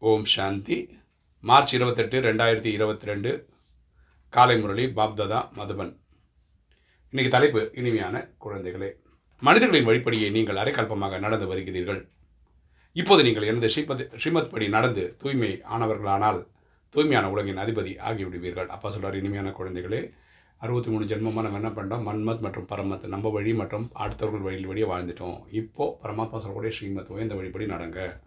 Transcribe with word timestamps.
ஓம் 0.00 0.24
சாந்தி. 0.24 0.98
March 1.40 1.74
இருபத்தெட்டு 1.74 2.20
ரெண்டாயிரத்தி 2.20 2.66
இருபத்தி 2.66 3.06
ரெண்டு 3.06 3.48
காலை 4.28 4.60
முரளி 4.60 4.84
பாப்ததா 4.84 5.40
மதுபன். 5.56 5.90
இன்னைக்கு 7.10 7.30
தலைப்பு 7.30 7.70
இனிமையான 7.74 8.30
குழந்தைகளே. 8.44 8.90
மனிதர்களின் 9.40 9.88
வழிப்படியை 9.88 10.30
நீங்கள் 10.30 10.56
அரைக்கல்பமாக 10.56 11.18
நடந்து 11.18 11.54
வருகிறீர்கள். 11.54 12.08
இப்போது 12.92 13.22
நீங்கள் 13.22 13.42
எனது 13.42 13.68
ஸ்ரீமத் 13.68 14.16
ஸ்ரீமத் 14.16 14.50
படி 14.50 14.68
நடந்து 14.68 15.16
தூய்மை 15.18 15.62
ஆனவர்களானால் 15.74 16.46
தூய்மையான 16.88 17.30
உலகின் 17.30 17.58
அதிபதி 17.58 17.94
ஆகிவிடுவீர்கள். 18.08 18.66
அப்பா 18.66 18.90
சொல்கிறார் 18.90 19.16
இனிமையான 19.16 19.54
குழந்தைகளே. 19.58 20.12
அறுபத்தி 20.58 20.90
மூணு 20.90 21.04
ஜென்மமாக 21.04 21.46
நம்ம 21.48 21.60
என்ன 21.62 21.68
பண்ணுறோம் 21.68 22.06
மன்மத் 22.10 22.40
மற்றும் 22.40 22.66
பரமத் 22.68 23.06
நம்ம 23.06 23.28
வழி 23.28 23.54
மற்றும் 23.54 23.90
அடுத்தவர்கள் 23.98 24.46
வழியில் 24.46 24.66
வழியே 24.66 24.86
வாழ்ந்துட்டோம். 24.86 25.38
இப்போது 25.50 25.98
பரமாத்மா 26.02 26.38
சொல்லக்கூடிய 26.38 26.72
ஸ்ரீமத் 26.78 27.12
உயர்ந்த 27.16 27.34
வழிப்படி 27.34 27.68
நடங்க. 27.74 28.26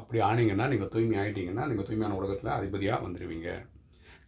அப்படி 0.00 0.20
ஆனீங்கன்னா 0.30 0.66
நீங்கள் 0.72 0.92
தூய்மை 0.94 1.16
ஆகிட்டீங்கன்னா 1.22 1.66
நீங்கள் 1.70 1.88
தூய்மையான 1.88 2.18
உலகத்தில் 2.20 2.56
அதிபதியாக 2.58 3.04
வந்துடுவீங்க 3.06 3.50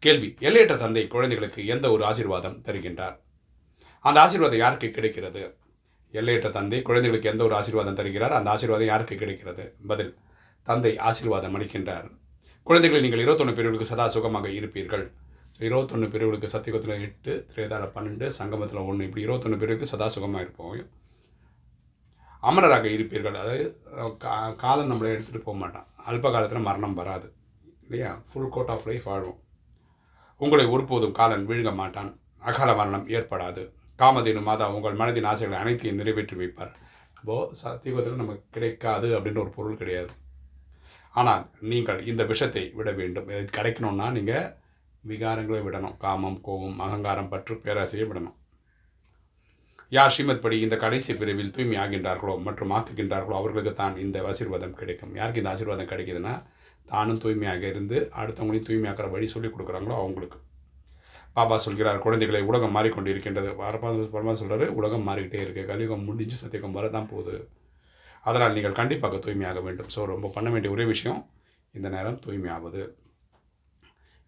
கேள்வி. 0.02 0.28
எல்லையற்ற 0.48 0.76
தந்தை 0.84 1.02
குழந்தைகளுக்கு 1.14 1.60
எந்த 1.74 1.86
ஒரு 1.94 2.02
ஆசீர்வாதம் 2.10 2.56
தருகின்றார்? 2.68 3.16
அந்த 4.04 4.18
ஆசீர்வாதம் 4.24 4.62
யாருக்கு 4.64 4.88
கிடைக்கிறது? 4.96 5.42
எல்லையற்ற 6.20 6.48
தந்தை 6.56 6.78
குழந்தைகளுக்கு 6.88 7.30
எந்த 7.32 7.42
ஒரு 7.48 7.54
ஆசீர்வாதம் 7.58 7.98
தருகிறார்? 8.00 8.34
அந்த 8.38 8.48
ஆசீர்வாதம் 8.54 8.90
யாருக்கு 8.92 9.16
கிடைக்கிறது? 9.22 9.64
பதில் 9.90 10.10
தந்தை 10.66 10.92
ஆசீர்வாதம் 11.08 11.54
அளிக்கின்றார். 11.58 12.08
குழந்தைகளை 12.66 13.02
நீங்கள் 13.04 13.22
இருபத்தொன்று 13.24 13.54
பிரிவுகளுக்கு 13.58 13.92
சதா 13.92 14.06
சுகமாக 14.16 14.48
இருப்பீர்கள். 14.58 15.04
இருபத்தொன்று 15.68 16.08
பிரிவுகளுக்கு 16.14 16.52
சத்தியகத்தில் 16.54 17.02
எட்டு 17.06 17.32
திரேதார 17.54 17.86
பன்னெண்டு 17.94 18.26
சங்கமத்தில் 18.40 18.84
ஒன்று 18.90 19.06
இப்படி 19.08 19.24
இருபத்தொன்று 19.26 19.60
பிரிவுக்கு 19.62 19.92
சதா 19.92 20.08
சுகமாக 20.16 20.44
இருப்போம். 20.44 20.76
அமரராக 22.42 22.86
இருப்பீர்கள். 22.96 23.36
அதாவது 23.42 23.64
கா 24.24 24.36
காலம் 24.62 24.90
நம்மளை 24.90 25.10
எடுத்துகிட்டு 25.14 25.46
போக 25.48 25.56
மாட்டான். 25.58 25.86
அல்ப 26.08 26.30
காலத்தில் 26.34 26.66
மரணம் 26.68 26.98
வராது. 27.00 27.28
இல்லையா? 27.84 28.10
ஃபுல் 28.30 28.52
கோட் 28.54 28.72
ஆஃப் 28.74 28.86
லைஃப் 28.90 29.06
ஆழ்வோம் 29.14 29.40
உங்களை 30.40 30.64
ஒருபோதும் 30.74 31.16
காலன் 31.18 31.46
விழுங்க 31.48 31.72
மாட்டான். 31.80 32.10
அகால 32.48 32.70
மரணம் 32.78 33.06
ஏற்படாது. 33.16 33.62
காமதேனு 34.00 34.42
மாதா 34.48 34.66
உங்கள் 34.76 34.98
மனதின் 35.00 35.28
ஆசைகளை 35.32 35.58
அனைத்தையும் 35.62 36.00
நிறைவேற்றி 36.00 36.36
வைப்பார். 36.36 36.72
அப்போது 37.18 37.54
சத்தியுகத்தில் 37.62 38.20
நமக்கு 38.22 38.44
கிடைக்காது 38.56 39.08
அப்படின்ற 39.18 39.40
ஒரு 39.44 39.52
பொருள் 39.58 39.80
கிடையாது. 39.82 40.12
ஆனால் 41.20 41.44
நீங்கள் 41.72 42.00
இந்த 42.10 42.22
விஷத்தை 42.30 42.64
விட 42.78 42.90
வேண்டும். 43.00 43.28
இது 43.28 43.56
கிடைக்கணும்னா 43.58 44.06
நீங்கள் 44.16 44.48
விகாரங்களை 45.10 45.60
விடணும். 45.66 45.96
காமம் 46.04 46.40
கோபம் 46.46 46.80
அகங்காரம் 46.86 47.30
பற்று 47.32 47.54
பேராசையை 47.64 48.06
விடணும். 48.10 48.36
யார் 49.96 50.12
ஸ்ரீமத் 50.12 50.42
படி 50.44 50.56
இந்த 50.64 50.76
கடைசி 50.82 51.12
பிரிவில் 51.20 51.52
தூய்மை 51.54 51.76
ஆகின்றார்களோ 51.80 52.34
மற்றும் 52.44 52.70
ஆக்குகின்றார்களோ 52.76 53.34
அவர்களுக்கு 53.38 53.72
தான் 53.80 53.96
இந்த 54.04 54.18
ஆசீர்வாதம் 54.28 54.76
கிடைக்கும். 54.78 55.10
யாருக்கு 55.18 55.40
இந்த 55.42 55.50
ஆசீர்வாதம் 55.54 55.88
கிடைக்குதுன்னா 55.90 56.32
தானும் 56.92 57.18
தூய்மையாக 57.22 57.64
இருந்து 57.72 57.96
அடுத்தவங்களையும் 58.20 58.66
தூய்மையாக்கிற 58.68 59.06
வழி 59.14 59.26
சொல்லிக் 59.32 59.52
கொடுக்குறாங்களோ 59.54 59.96
அவங்களுக்கு. 60.02 60.38
பாபா 61.36 61.56
சொல்கிறார் 61.64 61.98
குழந்தைகளை 62.04 62.40
உலகம் 62.50 62.74
மாறிக்கொண்டு 62.76 63.10
இருக்கின்றது 63.12 63.50
பரமா 64.14 64.32
சொல்கிறாரு 64.40 64.66
உலகம் 64.78 65.04
மாறிக்கிட்டே 65.08 65.42
இருக்குது 65.44 65.68
கலியுகம் 65.70 66.06
முடிஞ்சு 66.08 66.38
சத்தியகம் 66.42 66.76
வரதான் 66.78 67.10
போகுது. 67.12 67.34
அதனால் 68.28 68.56
நீங்கள் 68.56 68.78
கண்டிப்பாக 68.80 69.20
தூய்மையாக 69.26 69.60
வேண்டும். 69.66 69.90
ஸோ 69.94 70.06
ரொம்ப 70.12 70.30
பண்ண 70.36 70.50
வேண்டிய 70.54 70.72
ஒரே 70.76 70.86
விஷயம் 70.94 71.20
இந்த 71.78 71.90
நேரம் 71.96 72.18
தூய்மையாவது. 72.24 72.82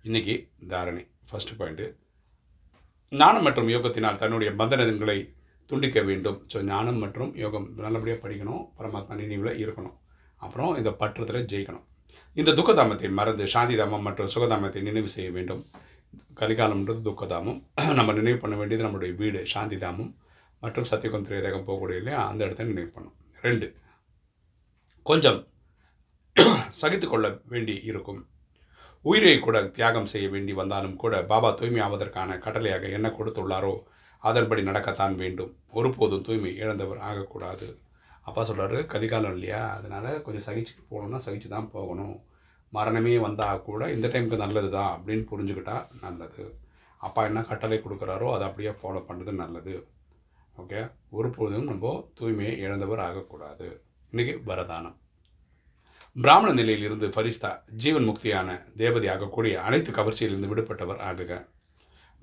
இன்றைக்கி 0.09 0.37
தாரணை 0.75 1.05
ஃபஸ்ட்டு 1.31 1.59
பாயிண்ட்டு 1.61 1.89
நானும் 3.12 3.47
மற்றும் 3.48 3.73
யோகத்தினால் 3.75 4.20
தன்னுடைய 4.25 4.53
பந்தனங்களை 4.61 5.19
துண்டிக்க 5.70 5.98
வேண்டும். 6.03 6.39
ஸோ 6.53 6.59
ஞானம் 6.65 6.98
மற்றும் 7.05 7.31
யோகம் 7.43 7.67
நல்லபடியாக 7.84 8.20
படிக்கணும். 8.25 8.62
பரமாத்மா 8.79 9.15
நினைவில் 9.23 9.59
இருக்கணும். 9.65 9.97
அப்புறம் 10.43 10.73
இந்த 10.77 10.91
பற்றத்தில் 11.03 11.48
ஜெயிக்கணும். 11.53 11.84
இந்த 12.37 12.51
துக்கதாமத்தை 12.59 13.09
மறந்து 13.19 13.45
சாந்திதாமம் 13.55 14.05
மற்றும் 14.09 14.33
சுகதாமத்தை 14.35 14.81
நினைவு 14.83 15.09
செய்ய 15.09 15.31
வேண்டும். 15.31 15.62
கலிகாலம்ன்றது 16.41 17.01
துக்கதாமம். 17.09 17.59
நம்ம 17.98 18.12
நினைவு 18.12 18.39
பண்ண 18.39 18.55
வேண்டியது 18.57 18.87
நம்மளுடைய 18.87 19.15
வீடு 19.23 19.41
சாந்திதாமம் 19.55 20.12
மற்றும் 20.63 20.89
சத்தியகம் 20.91 21.27
திரேதகம் 21.29 21.67
போகக்கூடிய 21.69 22.03
இல்லையா? 22.03 22.20
அந்த 22.30 22.41
இடத்த 22.47 22.69
நினைவு 22.73 22.91
பண்ணும் 22.97 23.17
ரெண்டு 23.42 23.67
கொஞ்சம் 25.07 25.41
சகித்து 26.80 27.07
கொள்ள 27.08 27.27
வேண்டி 27.45 27.74
இருக்கும். 27.85 28.20
உயிரை 29.05 29.39
கூட 29.39 29.57
தியாகம் 29.77 30.11
செய்ய 30.13 30.27
வேண்டி 30.29 30.53
வந்தாலும் 30.53 30.97
கூட 30.97 31.14
பாபா 31.33 31.48
தூய்மை 31.58 31.80
ஆவதற்கான 31.86 32.39
கட்டளையாக 32.45 32.89
என்ன 32.98 33.08
கொடுத்துள்ளாரோ 33.19 33.74
அதன்படி 34.29 34.62
நடக்கத்தான் 34.70 35.14
வேண்டும். 35.23 35.52
ஒருபோதும் 35.79 36.27
தூய்மை 36.27 36.52
இழந்தவர் 36.62 37.01
ஆகக்கூடாது. 37.08 37.68
அப்பா 38.29 38.42
சொல்கிறாரு 38.48 38.79
கலிகாலம் 38.92 39.35
இல்லையா? 39.36 39.62
அதனால் 39.79 40.23
கொஞ்சம் 40.27 40.46
சகிச்சுட்டு 40.46 40.85
போகணுன்னா 40.92 41.18
சகிச்சு 41.27 41.48
தான் 41.55 41.73
போகணும். 41.77 42.14
மரணமே 42.77 43.14
வந்தால் 43.24 43.64
கூட 43.67 43.90
இந்த 43.96 44.07
டைமுக்கு 44.12 44.45
நல்லது 44.45 44.70
தான் 44.77 44.92
அப்படின்னு 44.95 45.24
புரிஞ்சுக்கிட்டா 45.33 45.77
நல்லது. 46.05 46.45
அப்பா 47.07 47.23
என்ன 47.29 47.40
கட்டளை 47.51 47.79
கொடுக்குறாரோ 47.83 48.29
அதை 48.35 48.45
அப்படியே 48.48 48.73
ஃபாலோ 48.80 49.01
பண்ணுறது 49.08 49.33
நல்லது. 49.42 49.74
ஓகே 50.62 50.80
ஒருபோதும் 51.18 51.70
நம்ம 51.70 51.95
தூய்மையை 52.18 52.55
இழந்தவர் 52.64 53.02
ஆகக்கூடாது. 53.08 53.68
இன்றைக்கி 54.12 54.35
வரதானம். 54.51 54.96
பிராமண 56.17 56.51
நிலையிலிருந்து 56.61 57.06
பரிஸ்தா 57.17 57.51
ஜீவன் 57.83 58.08
முக்தியான 58.08 58.51
தேவதை 58.83 59.08
ஆகக்கூடிய 59.14 59.55
அனைத்து 59.68 59.92
கவர்ச்சியிலிருந்து 59.92 60.51
விடுபட்டவர் 60.52 61.01
ஆகுக. 61.11 61.33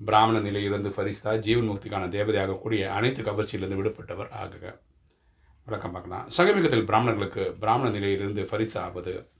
பிராமண 0.04 0.40
நிலையிலிருந்து 0.40 0.90
ஃபரிஸ்தா 0.96 1.38
ஜீவன் 1.38 1.68
முக்திக்கான 1.70 2.04
தேவதையாகக்கூடிய 2.16 2.88
அனைத்து 2.88 3.22
கவர்ச்சியிலிருந்து 3.22 3.78
விடுபட்டவர் 3.80 4.30
ஆகுக. 4.42 4.64
விளக்கம் 5.64 5.92
பார்க்கலாம். 5.92 6.28
சகமிகத்தில் 6.36 6.84
பிராமணர்களுக்கு 6.84 7.56
பிராமண 7.60 7.90
நிலையிலிருந்து 7.90 8.42
ஃபரிசா 8.42 8.78
ஆவது 8.78 9.30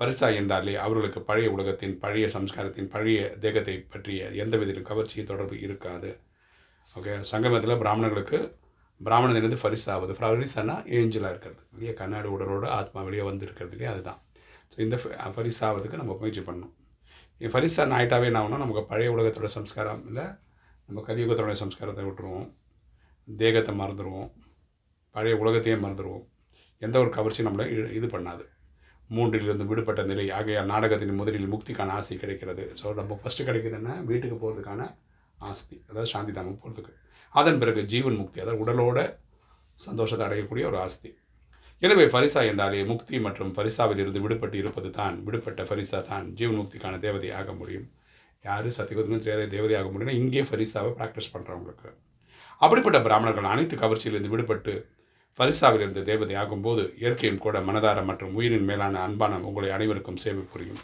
ஃபரிசா 0.00 0.34
என்றாலே 0.34 0.74
அவர்களுக்கு 0.74 1.20
பழைய 1.22 1.50
உலகத்தின் 1.50 1.98
பழைய 1.98 2.26
சம்ஸ்காரத்தின் 2.26 2.88
பழைய 2.88 3.36
தேகத்தை 3.40 3.76
பற்றிய 3.78 4.24
எந்த 4.24 4.56
விதிலும் 4.56 4.88
கவர்ச்சியும் 4.90 5.26
தொடர்பு 5.26 5.60
இருக்காது. 5.60 6.20
ஓகே 6.96 7.20
சங்கமத்தில் 7.20 7.76
பிராமணர்களுக்கு 7.76 8.40
பிராமணனிலிருந்து 9.04 9.58
ஃபரிசா 9.62 9.90
ஆகுது 9.94 10.12
ஃபரிசானா 10.12 10.76
ஏஞ்சலாக 10.98 11.32
இருக்கிறது. 11.32 11.62
இல்லையா? 11.72 11.92
கண்ணாடி 11.94 12.28
உடலோட 12.28 12.66
ஆத்மா 12.66 13.02
வெளியே 13.02 13.22
வந்திருக்கிறது 13.22 13.74
இல்லையா? 13.76 13.92
அதுதான். 13.92 14.20
ஸோ 14.70 14.80
இந்த 14.80 14.96
ஃபரிசா 15.34 15.96
நம்ம 15.96 16.16
முயற்சி 16.20 16.40
பண்ணணும். 16.40 16.74
ஃபரிஸ்தான் 17.52 17.94
ஆகிட்டாவே 17.96 18.28
என்ன 18.30 18.40
ஆகணும் 18.42 18.62
நமக்கு 18.64 18.82
பழைய 18.90 19.08
உலகத்தோட 19.14 19.48
சம்ஸ்காரம் 19.56 20.02
இல்லை 20.08 20.24
நம்ம 20.88 21.02
கலியுகத்தோட 21.08 21.52
சம்ஸ்காரத்தை 21.62 22.04
விட்டுருவோம். 22.06 22.46
தேகத்தை 23.28 23.72
மறந்துடுவோம் 23.80 24.30
பழைய 25.14 25.34
உலகத்தையே 25.42 25.76
மறந்துடுவோம் 25.84 26.24
எந்த 26.82 26.96
ஒரு 27.02 27.10
கவர்ச்சியும் 27.16 27.48
நம்மளை 27.48 27.66
இது 27.98 28.06
பண்ணாது. 28.14 28.44
மூன்றிலிருந்து 29.10 29.66
விடுபட்ட 29.68 30.00
நிலை 30.10 30.24
ஆகைய 30.38 30.62
நாடகத்தின் 30.72 31.20
முதலில் 31.20 31.52
முக்திக்கான 31.52 31.94
ஆசை 31.98 32.16
கிடைக்கிறது. 32.22 32.64
ஸோ 32.80 32.86
நம்ம 32.98 33.18
ஃபஸ்ட்டு 33.20 33.46
கிடைக்கிறதுன்னா 33.48 33.94
வீட்டுக்கு 34.10 34.36
போகிறதுக்கான 34.42 34.82
ஆஸ்தி. 35.50 35.76
அதாவது 35.88 36.10
சாந்தி 36.14 36.32
தாமம் 36.38 36.60
போகிறதுக்கு 36.62 36.92
அதன் 37.34 37.60
பிறகு 37.62 37.80
ஜீவன் 37.92 38.20
முக்தி 38.20 38.38
அதாவது 38.44 38.62
உடலோட 38.64 38.98
சந்தோஷத்தை 39.80 40.24
அடையக்கூடிய 40.26 40.64
ஒரு 40.70 40.78
ஆஸ்தி. 40.84 41.10
எனவே 41.82 42.04
ஃபரிசா 42.12 42.40
என்றாலே 42.50 42.78
முக்தி 42.90 43.16
மற்றும் 43.26 43.50
ஃபரிசாவில் 43.56 44.00
இருந்து 44.02 44.20
விடுபட்டு 44.24 44.56
இருப்பது 44.62 44.88
தான். 44.98 45.16
விடுபட்ட 45.26 45.62
ஃபரிசா 45.68 45.98
தான் 46.10 46.26
ஜீவன் 46.38 46.58
முக்திக்கான 46.60 46.98
தேவதை 47.04 47.30
ஆக 47.40 47.52
முடியும். 47.60 47.86
யார் 48.44 48.68
சத்தியகுதமும் 48.78 49.24
தேவதை 49.26 49.46
தேவதை 49.54 49.74
ஆக 49.80 49.88
முடியும்னா 49.92 50.16
இங்கே 50.22 50.42
ஃபரிசாவை 50.48 50.90
ப்ராக்டிஸ் 50.98 51.32
பண்ணுறவங்களுக்கு 51.34 51.88
அப்படிப்பட்ட 52.64 52.98
பிராமணர்கள் 53.06 53.52
அனைத்து 53.54 53.74
கவர்ச்சியிலிருந்து 53.82 54.32
விடுபட்டு 54.34 54.74
ஃபரிசாவிலிருந்து 55.38 56.02
தேவதை 56.10 56.34
ஆகும்போது 56.42 56.84
இயற்கையும் 57.02 57.42
கூட 57.44 57.56
மனதார 57.68 57.98
மற்றும் 58.10 58.32
உயிரின் 58.38 58.68
மேலான 58.70 59.00
அன்பான 59.06 59.38
உங்களை 59.48 59.68
அனைவருக்கும் 59.76 60.20
சேவை 60.24 60.44
புரியும். 60.52 60.80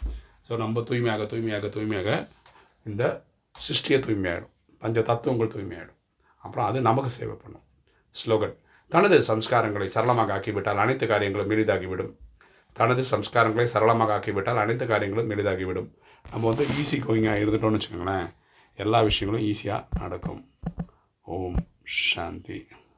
ஸோ 0.47 0.53
நம்ம 0.63 0.81
தூய்மையாக 0.89 1.23
தூய்மையாக 1.31 1.69
தூய்மையாக 1.75 2.09
இந்த 2.85 3.03
சிருஷ்டியை 3.55 3.99
தூய்மையாயிடும். 4.05 4.53
பஞ்ச 4.83 5.01
தத்துவங்கள் 5.09 5.53
தூய்மையாயிடும். 5.55 5.99
அப்புறம் 6.43 6.67
அது 6.69 6.79
நமக்கு 6.89 7.11
சேவை 7.17 7.35
பண்ணும். 7.43 7.65
ஸ்லோகன். 8.15 8.55
தனது 8.87 9.17
சம்ஸ்காரங்களை 9.19 9.85
சரளமாக 9.85 10.37
ஆக்கிவிட்டால் 10.37 10.81
அனைத்து 10.83 11.07
காரியங்களும் 11.07 11.49
எளிதாகிவிடும். 11.49 12.13
தனது 12.73 13.01
சம்ஸ்காரங்களை 13.11 13.63
சரளமாக 13.63 14.13
ஆக்கிவிட்டால் 14.17 14.61
அனைத்து 14.63 14.85
காரியங்களும் 14.87 15.29
எளிதாகிவிடும். 15.29 15.89
நம்ம 16.31 16.47
வந்து 16.47 16.65
ஈஸி 16.65 16.97
கோயிங்காக 16.99 17.41
இருந்துட்டோம்னு 17.43 17.79
வச்சுக்கோங்களேன் 17.79 18.27
எல்லா 18.75 19.01
விஷயங்களும் 19.01 19.47
ஈஸியாக 19.51 19.99
நடக்கும். 19.99 20.41
ஓம் 21.21 21.59
சாந்தி. 21.83 22.67